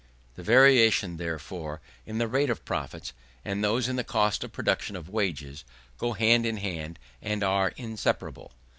The 0.33 0.41
variations, 0.41 1.19
therefore, 1.19 1.79
in 2.07 2.17
the 2.17 2.27
rate 2.27 2.49
of 2.49 2.65
profits, 2.65 3.13
and 3.45 3.63
those 3.63 3.87
in 3.87 3.97
the 3.97 4.03
cost 4.03 4.43
of 4.43 4.51
production 4.51 4.95
of 4.95 5.09
wages, 5.09 5.63
go 5.99 6.13
hand 6.13 6.43
in 6.43 6.57
hand, 6.57 6.97
and 7.21 7.43
are 7.43 7.69
inseparable. 7.77 8.51